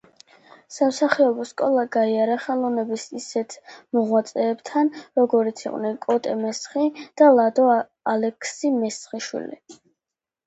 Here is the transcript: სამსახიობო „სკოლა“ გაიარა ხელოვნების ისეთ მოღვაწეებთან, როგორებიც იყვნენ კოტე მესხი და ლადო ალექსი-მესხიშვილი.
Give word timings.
სამსახიობო 0.75 1.43
„სკოლა“ 1.49 1.81
გაიარა 1.95 2.37
ხელოვნების 2.45 3.03
ისეთ 3.19 3.53
მოღვაწეებთან, 3.97 4.89
როგორებიც 5.21 5.61
იყვნენ 5.67 5.99
კოტე 6.05 6.33
მესხი 6.45 6.85
და 7.23 7.27
ლადო 7.41 7.67
ალექსი-მესხიშვილი. 8.15 9.61